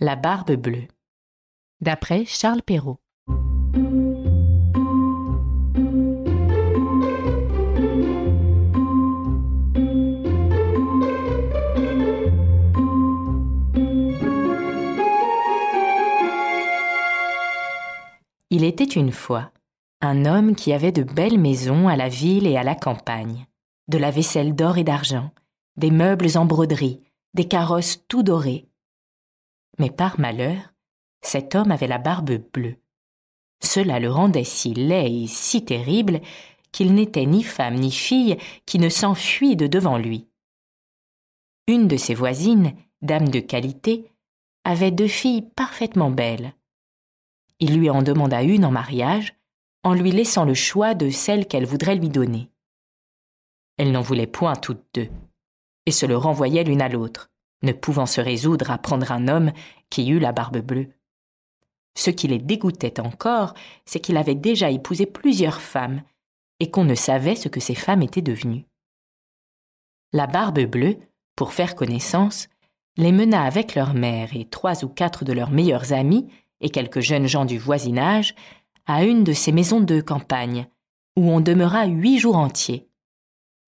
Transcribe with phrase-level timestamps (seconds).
[0.00, 0.86] La barbe bleue.
[1.80, 3.00] D'après Charles Perrault.
[18.50, 19.50] Il était une fois
[20.00, 23.48] un homme qui avait de belles maisons à la ville et à la campagne,
[23.88, 25.32] de la vaisselle d'or et d'argent,
[25.76, 27.00] des meubles en broderie,
[27.34, 28.67] des carrosses tout dorés.
[29.78, 30.74] Mais par malheur,
[31.20, 32.76] cet homme avait la barbe bleue.
[33.60, 36.20] Cela le rendait si laid et si terrible
[36.72, 40.28] qu'il n'était ni femme ni fille qui ne s'enfuit de devant lui.
[41.66, 44.10] Une de ses voisines, dame de qualité,
[44.64, 46.54] avait deux filles parfaitement belles.
[47.60, 49.34] Il lui en demanda une en mariage,
[49.82, 52.50] en lui laissant le choix de celle qu'elle voudrait lui donner.
[53.76, 55.08] Elle n'en voulait point toutes deux,
[55.86, 57.30] et se le renvoyait l'une à l'autre,
[57.62, 59.52] ne pouvant se résoudre à prendre un homme
[59.90, 60.88] qui eût la barbe bleue.
[61.96, 66.02] Ce qui les dégoûtait encore, c'est qu'il avait déjà épousé plusieurs femmes,
[66.60, 68.66] et qu'on ne savait ce que ces femmes étaient devenues.
[70.12, 70.96] La barbe bleue,
[71.36, 72.48] pour faire connaissance,
[72.96, 76.28] les mena avec leur mère et trois ou quatre de leurs meilleurs amis
[76.60, 78.34] et quelques jeunes gens du voisinage
[78.86, 80.66] à une de ces maisons de campagne,
[81.16, 82.88] où on demeura huit jours entiers.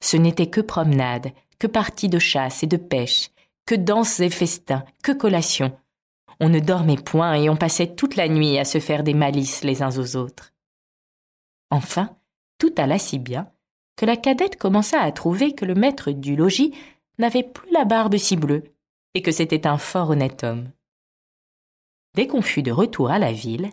[0.02, 3.30] Ce n'était que promenade, que parties de chasse et de pêche,
[3.70, 5.78] que danses et festins, que collations.
[6.40, 9.62] On ne dormait point et on passait toute la nuit à se faire des malices
[9.62, 10.52] les uns aux autres.
[11.70, 12.16] Enfin,
[12.58, 13.48] tout alla si bien
[13.94, 16.74] que la cadette commença à trouver que le maître du logis
[17.20, 18.64] n'avait plus la barbe si bleue
[19.14, 20.72] et que c'était un fort honnête homme.
[22.16, 23.70] Dès qu'on fut de retour à la ville,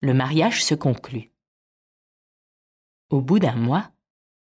[0.00, 1.32] le mariage se conclut.
[3.08, 3.90] Au bout d'un mois,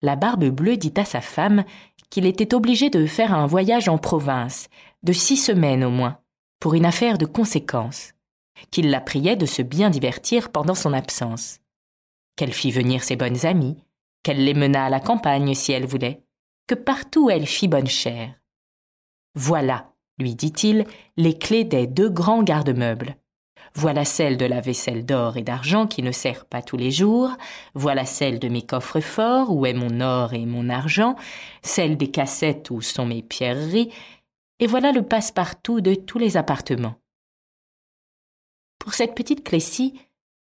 [0.02, 1.64] la barbe bleue dit à sa femme
[2.10, 4.70] qu'il était obligé de faire un voyage en province,
[5.04, 6.20] de six semaines au moins,
[6.60, 8.14] pour une affaire de conséquence,
[8.72, 11.60] qu'il la priait de se bien divertir pendant son absence,
[12.36, 13.78] qu'elle fit venir ses bonnes amies,
[14.24, 16.24] qu'elle les menât à la campagne si elle voulait,
[16.68, 18.34] que partout elle fit bonne chère.
[19.36, 20.86] Voilà, lui dit-il,
[21.16, 23.16] les clés des deux grands garde-meubles.
[23.80, 27.30] Voilà celle de la vaisselle d'or et d'argent qui ne sert pas tous les jours,
[27.76, 31.16] voilà celle de mes coffres forts où est mon or et mon argent,
[31.62, 33.94] celle des cassettes où sont mes pierreries,
[34.58, 36.96] et voilà le passe-partout de tous les appartements.
[38.80, 39.94] Pour cette petite clé-ci,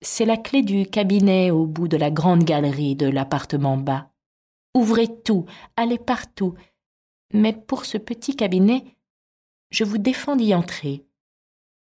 [0.01, 4.09] c'est la clé du cabinet au bout de la grande galerie de l'appartement bas.
[4.73, 5.45] Ouvrez tout,
[5.77, 6.55] allez partout.
[7.31, 8.83] Mais pour ce petit cabinet,
[9.69, 11.05] je vous défends d'y entrer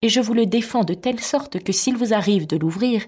[0.04, 3.06] et je vous le défends de telle sorte que s'il vous arrive de l'ouvrir,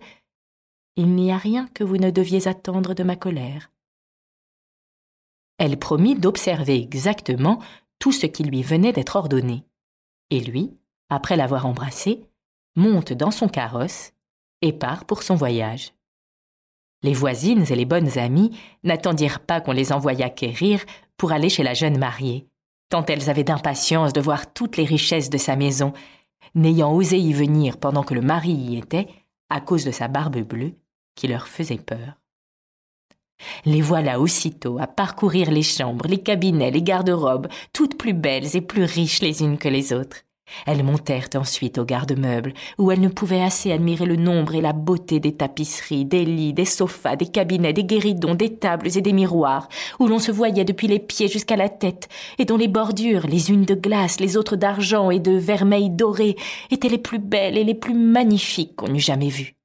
[0.95, 3.69] il n'y a rien que vous ne deviez attendre de ma colère.
[5.57, 7.61] Elle promit d'observer exactement
[7.99, 9.65] tout ce qui lui venait d'être ordonné,
[10.29, 10.71] et lui,
[11.09, 12.29] après l'avoir embrassé,
[12.77, 14.13] monte dans son carrosse
[14.61, 15.91] et part pour son voyage.
[17.03, 20.85] Les voisines et les bonnes amies n'attendirent pas qu'on les envoyât quérir
[21.17, 22.47] pour aller chez la jeune mariée,
[22.87, 25.91] tant elles avaient d'impatience de voir toutes les richesses de sa maison
[26.53, 29.07] n'ayant osé y venir pendant que le mari y était,
[29.49, 30.73] à cause de sa barbe bleue,
[31.15, 32.19] qui leur faisait peur.
[33.65, 38.61] Les voilà aussitôt à parcourir les chambres, les cabinets, les garde-robes, toutes plus belles et
[38.61, 40.21] plus riches les unes que les autres.
[40.65, 44.73] Elles montèrent ensuite au garde-meubles, où elles ne pouvaient assez admirer le nombre et la
[44.73, 49.13] beauté des tapisseries, des lits, des sofas, des cabinets, des guéridons, des tables et des
[49.13, 49.67] miroirs,
[49.99, 52.07] où l'on se voyait depuis les pieds jusqu'à la tête,
[52.37, 56.35] et dont les bordures, les unes de glace, les autres d'argent et de vermeil doré,
[56.71, 59.55] étaient les plus belles et les plus magnifiques qu'on eût jamais vues.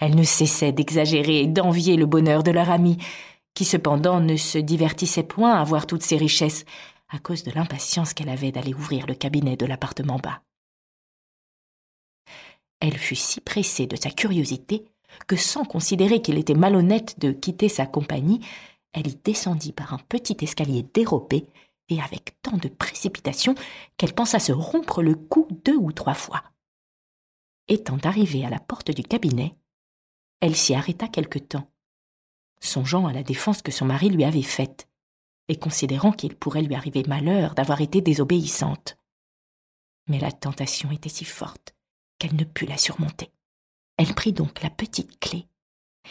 [0.00, 2.98] Elles ne cessaient d'exagérer et d'envier le bonheur de leur ami,
[3.54, 6.64] qui cependant ne se divertissait point à voir toutes ces richesses,
[7.08, 10.42] à cause de l'impatience qu'elle avait d'aller ouvrir le cabinet de l'appartement bas.
[12.80, 14.84] Elle fut si pressée de sa curiosité
[15.26, 18.40] que sans considérer qu'il était malhonnête de quitter sa compagnie,
[18.92, 21.46] elle y descendit par un petit escalier dérobé
[21.88, 23.54] et avec tant de précipitation
[23.96, 26.44] qu'elle pensa se rompre le cou deux ou trois fois.
[27.68, 29.54] Étant arrivée à la porte du cabinet,
[30.40, 31.70] elle s'y arrêta quelque temps,
[32.60, 34.87] songeant à la défense que son mari lui avait faite
[35.48, 38.96] et considérant qu'il pourrait lui arriver malheur d'avoir été désobéissante.
[40.06, 41.74] Mais la tentation était si forte
[42.18, 43.32] qu'elle ne put la surmonter.
[43.96, 45.46] Elle prit donc la petite clé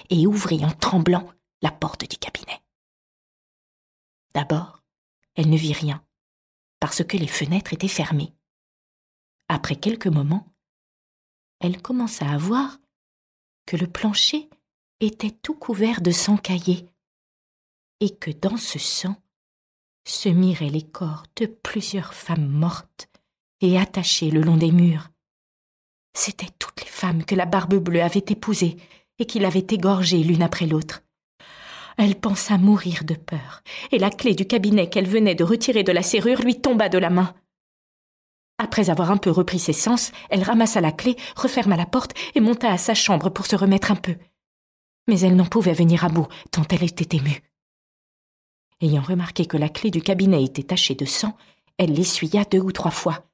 [0.10, 1.32] et ouvrit en tremblant
[1.62, 2.62] la porte du cabinet.
[4.34, 4.84] D'abord,
[5.36, 6.04] elle ne vit rien,
[6.80, 8.34] parce que les fenêtres étaient fermées.
[9.48, 10.48] Après quelques moments,
[11.60, 12.78] elle commença à voir
[13.66, 14.50] que le plancher
[15.00, 16.88] était tout couvert de sang caillé,
[18.00, 19.16] et que dans ce sang
[20.14, 23.10] se miraient les corps de plusieurs femmes mortes
[23.62, 25.10] et attachées le long des murs,
[26.18, 28.78] C'étaient toutes les femmes que la barbe bleue avait épousées
[29.20, 31.04] et qu'il avait égorgées l'une après l'autre.
[32.00, 33.62] Elle pensa mourir de peur,
[33.92, 36.98] et la clé du cabinet qu'elle venait de retirer de la serrure lui tomba de
[36.98, 37.36] la main.
[38.58, 42.40] Après avoir un peu repris ses sens, elle ramassa la clé, referma la porte et
[42.40, 44.16] monta à sa chambre pour se remettre un peu.
[45.08, 47.44] Mais elle n'en pouvait venir à bout, tant elle était émue.
[48.82, 51.36] Ayant remarqué que la clé du cabinet était tachée de sang,
[51.78, 53.26] elle l'essuya deux ou trois fois.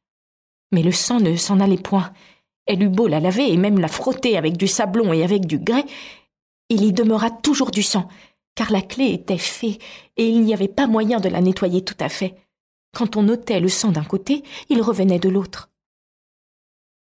[0.71, 2.13] Mais le sang ne s'en allait point.
[2.65, 5.59] Elle eut beau la laver et même la frotter avec du sablon et avec du
[5.59, 5.85] grès,
[6.69, 8.07] il y demeura toujours du sang,
[8.55, 9.79] car la clé était fée
[10.17, 12.35] et il n'y avait pas moyen de la nettoyer tout à fait.
[12.93, 15.69] Quand on ôtait le sang d'un côté, il revenait de l'autre.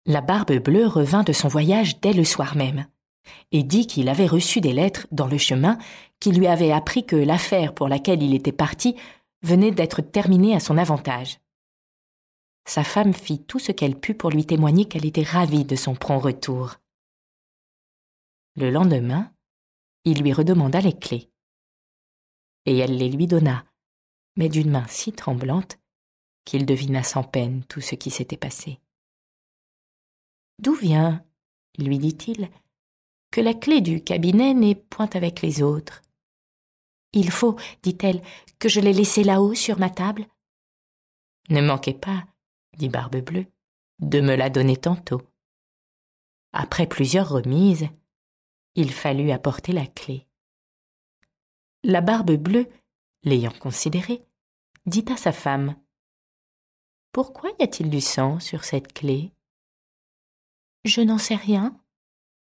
[0.06, 2.88] La barbe bleue revint de son voyage dès le soir même,
[3.52, 5.78] et dit qu'il avait reçu des lettres dans le chemin
[6.20, 8.96] qui lui avaient appris que l'affaire pour laquelle il était parti
[9.42, 11.40] venait d'être terminée à son avantage.
[12.66, 15.96] Sa femme fit tout ce qu'elle put pour lui témoigner qu'elle était ravie de son
[15.96, 16.76] prompt retour.
[18.56, 19.32] Le lendemain,
[20.06, 21.30] il lui redemanda les clés.
[22.66, 23.66] Et elle les lui donna,
[24.36, 25.80] mais d'une main si tremblante
[26.46, 28.80] qu'il devina sans peine tout ce qui s'était passé.
[30.60, 31.24] D'où vient,
[31.78, 32.50] lui dit-il,
[33.32, 36.02] que la clé du cabinet n'est point avec les autres
[37.14, 38.22] Il faut, dit-elle,
[38.60, 40.28] que je l'ai laissée là-haut sur ma table.
[41.50, 42.26] Ne manquez pas,
[42.78, 43.46] dit Barbe-Bleue,
[44.00, 45.22] de me la donner tantôt.
[46.54, 47.88] Après plusieurs remises,
[48.76, 50.26] il fallut apporter la clé.
[51.84, 52.68] La Barbe Bleue,
[53.24, 54.24] l'ayant considérée,
[54.86, 55.76] dit à sa femme
[57.12, 59.32] Pourquoi y a-t-il du sang sur cette clé
[60.86, 61.80] Je n'en sais rien,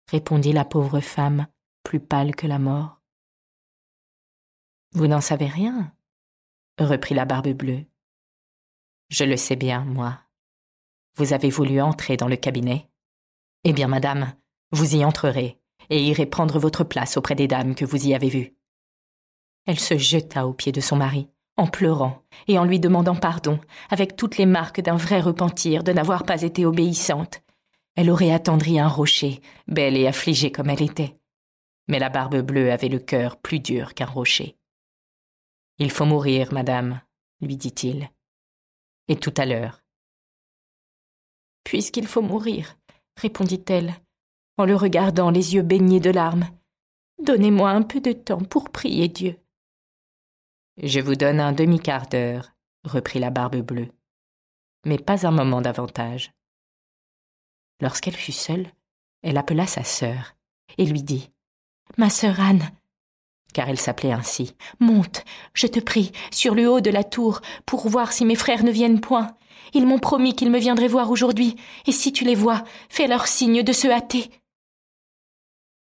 [0.09, 1.47] répondit la pauvre femme,
[1.83, 2.99] plus pâle que la mort.
[4.93, 5.93] Vous n'en savez rien,
[6.79, 7.85] reprit la Barbe Bleue.
[9.09, 10.19] Je le sais bien, moi.
[11.15, 12.89] Vous avez voulu entrer dans le cabinet.
[13.63, 14.33] Eh bien, madame,
[14.71, 15.59] vous y entrerez,
[15.89, 18.55] et irez prendre votre place auprès des dames que vous y avez vues.
[19.67, 23.59] Elle se jeta aux pieds de son mari, en pleurant et en lui demandant pardon,
[23.89, 27.43] avec toutes les marques d'un vrai repentir de n'avoir pas été obéissante.
[27.99, 31.19] Elle aurait attendri un rocher, belle et affligée comme elle était.
[31.89, 34.55] Mais la barbe bleue avait le cœur plus dur qu'un rocher.
[35.79, 37.01] Il faut mourir, madame,
[37.41, 38.09] lui dit-il.
[39.09, 39.83] Et tout à l'heure.
[41.65, 42.77] Puisqu'il faut mourir,
[43.17, 43.93] répondit-elle,
[44.55, 46.47] en le regardant les yeux baignés de larmes,
[47.21, 49.35] donnez-moi un peu de temps pour prier Dieu.
[50.81, 52.55] Je vous donne un demi-quart d'heure,
[52.85, 53.91] reprit la barbe bleue,
[54.85, 56.31] mais pas un moment davantage.
[57.81, 58.67] Lorsqu'elle fut seule,
[59.21, 60.35] elle appela sa sœur
[60.77, 61.29] et lui dit
[61.97, 62.69] Ma sœur Anne,
[63.53, 65.23] car elle s'appelait ainsi, monte,
[65.53, 68.71] je te prie, sur le haut de la tour, pour voir si mes frères ne
[68.71, 69.35] viennent point.
[69.73, 71.55] Ils m'ont promis qu'ils me viendraient voir aujourd'hui,
[71.85, 74.29] et si tu les vois, fais leur signe de se hâter.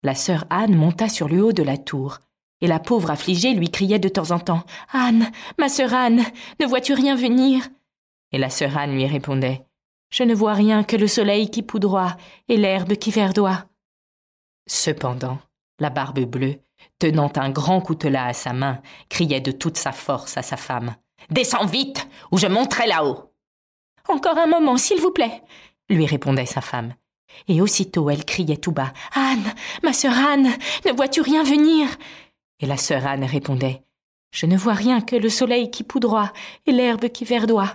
[0.02, 2.18] La sœur Anne monta sur le haut de la tour,
[2.60, 6.24] et la pauvre affligée lui criait de temps en temps Anne, ma sœur Anne,
[6.60, 7.68] ne vois-tu rien venir
[8.32, 9.64] Et la sœur Anne lui répondait
[10.12, 12.18] Je ne vois rien que le soleil qui poudroie
[12.48, 13.64] et l'herbe qui verdoie.
[14.68, 15.38] Cependant,
[15.78, 16.60] la barbe bleue,
[16.98, 20.94] tenant un grand coutelas à sa main, criait de toute sa force à sa femme
[21.30, 23.32] Descends vite, ou je monterai là-haut.
[24.06, 25.42] Encore un moment, s'il vous plaît,
[25.88, 26.94] lui répondait sa femme.
[27.48, 30.50] Et aussitôt elle criait tout bas Anne, ma sœur Anne,
[30.84, 31.88] ne vois-tu rien venir?
[32.60, 33.82] Et la sœur Anne répondait
[34.30, 36.34] Je ne vois rien que le soleil qui poudroie
[36.66, 37.74] et l'herbe qui verdoie.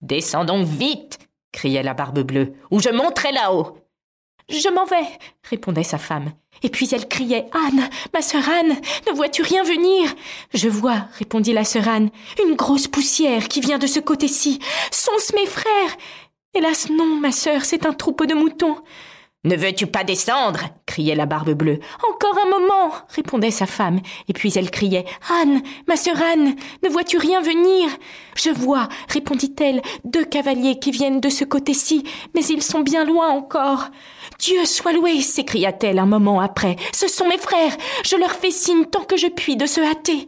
[0.00, 1.18] Descends donc vite
[1.52, 3.76] criait la barbe bleue, ou je monterai là-haut.
[4.48, 5.06] Je m'en vais,
[5.48, 6.32] répondait sa femme.
[6.62, 8.76] Et puis elle criait Anne, ma sœur Anne,
[9.08, 10.12] ne vois-tu rien venir?
[10.52, 12.10] Je vois, répondit la sœur Anne,
[12.44, 14.58] une grosse poussière qui vient de ce côté-ci.
[14.90, 15.96] Sont-ce mes frères?
[16.52, 18.76] Hélas non, ma sœur, c'est un troupeau de moutons.
[19.42, 20.60] Ne veux-tu pas descendre?
[20.84, 21.80] criait la barbe bleue.
[22.10, 25.06] Encore un moment répondait sa femme, et puis elle criait.
[25.30, 27.88] Anne, ma sœur Anne, ne vois-tu rien venir?
[28.36, 32.04] Je vois, répondit-elle, deux cavaliers qui viennent de ce côté-ci,
[32.34, 33.86] mais ils sont bien loin encore.
[34.38, 36.76] Dieu soit loué s'écria-t-elle un moment après.
[36.92, 37.76] Ce sont mes frères.
[38.04, 40.26] Je leur fais signe tant que je puis de se hâter.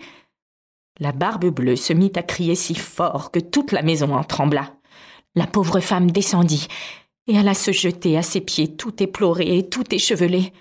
[1.01, 4.73] La barbe bleue se mit à crier si fort que toute la maison en trembla.
[5.35, 6.69] La pauvre femme descendit
[7.27, 10.53] et alla se jeter à ses pieds tout éploré et tout échevelé.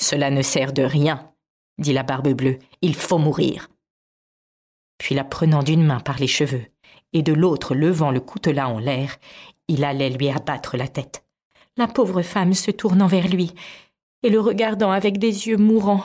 [0.00, 1.32] Cela ne sert de rien,
[1.78, 3.68] dit la barbe bleue, il faut mourir.
[4.98, 6.64] Puis la prenant d'une main par les cheveux
[7.12, 9.16] et de l'autre levant le coutelas en l'air,
[9.68, 11.24] il allait lui abattre la tête.
[11.76, 13.54] La pauvre femme se tournant vers lui
[14.22, 16.04] et le regardant avec des yeux mourants,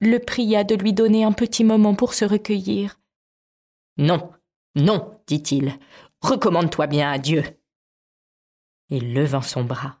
[0.00, 2.98] le pria de lui donner un petit moment pour se recueillir.
[3.98, 4.30] Non,
[4.74, 5.78] non, dit-il,
[6.22, 7.42] recommande-toi bien à Dieu
[8.90, 10.00] et levant son bras,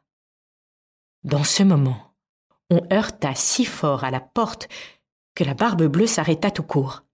[1.22, 2.14] Dans ce moment,
[2.70, 4.68] on heurta si fort à la porte
[5.34, 7.04] que la barbe bleue s'arrêta tout court.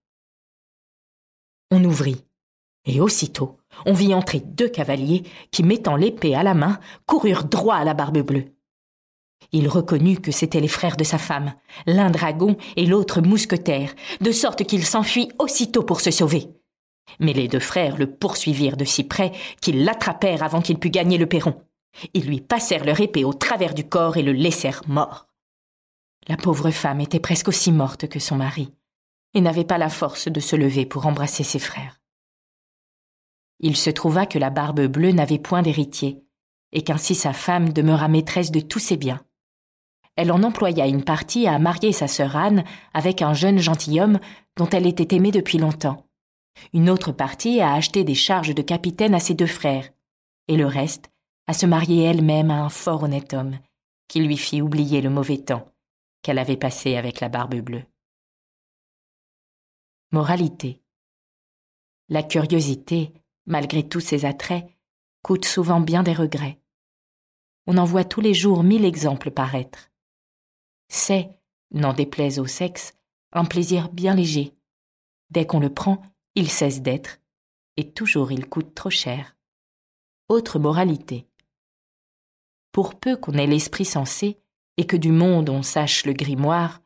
[1.71, 2.23] On ouvrit,
[2.85, 7.75] et aussitôt, on vit entrer deux cavaliers qui, mettant l'épée à la main, coururent droit
[7.75, 8.45] à la barbe bleue.
[9.51, 11.53] Il reconnut que c'étaient les frères de sa femme,
[11.85, 16.49] l'un dragon et l'autre mousquetaire, de sorte qu'il s'enfuit aussitôt pour se sauver.
[17.19, 19.31] Mais les deux frères le poursuivirent de si près
[19.61, 21.66] qu'ils l'attrapèrent avant qu'il pût gagner le perron.
[22.13, 25.27] Ils lui passèrent leur épée au travers du corps et le laissèrent mort.
[26.27, 28.73] La pauvre femme était presque aussi morte que son mari,
[29.33, 32.01] et n'avait pas la force de se lever pour embrasser ses frères.
[33.59, 36.23] Il se trouva que la barbe bleue n'avait point d'héritier,
[36.71, 39.21] et qu'ainsi sa femme demeura maîtresse de tous ses biens.
[40.15, 42.63] Elle en employa une partie à marier sa sœur Anne
[42.93, 44.19] avec un jeune gentilhomme
[44.57, 46.07] dont elle était aimée depuis longtemps,
[46.73, 49.89] une autre partie à acheter des charges de capitaine à ses deux frères,
[50.47, 51.11] et le reste
[51.47, 53.57] à se marier elle-même à un fort honnête homme,
[54.07, 55.71] qui lui fit oublier le mauvais temps
[56.21, 57.85] qu'elle avait passé avec la barbe bleue.
[60.11, 60.81] Moralité.
[62.09, 63.13] La curiosité,
[63.45, 64.67] malgré tous ses attraits,
[65.21, 66.59] coûte souvent bien des regrets.
[67.65, 69.89] On en voit tous les jours mille exemples paraître.
[70.89, 71.29] C'est,
[71.71, 72.93] n'en déplaise au sexe,
[73.33, 74.53] un plaisir bien léger.
[75.29, 76.01] Dès qu'on le prend,
[76.35, 77.19] il cesse d'être,
[77.75, 79.35] et toujours il coûte trop cher.
[80.29, 81.27] Autre moralité.
[82.77, 84.37] Pour peu qu'on ait l'esprit sensé,
[84.77, 86.83] et que du monde on sache le grimoire,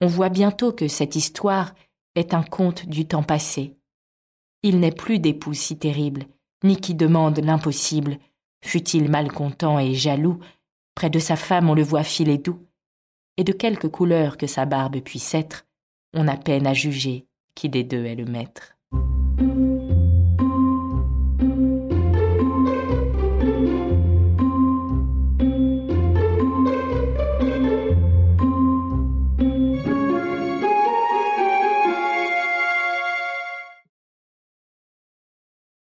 [0.00, 1.72] on voit bientôt que cette histoire
[2.16, 3.76] est un conte du temps passé.
[4.64, 6.24] Il n'est plus d'époux si terrible,
[6.64, 8.18] ni qui demande l'impossible,
[8.64, 10.40] fût-il malcontent et jaloux,
[10.96, 12.66] près de sa femme on le voit filer doux,
[13.36, 15.64] et de quelque couleur que sa barbe puisse être,
[16.12, 18.79] on a peine à juger qui des deux est le maître.